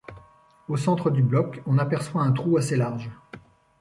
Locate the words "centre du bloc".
0.77-1.61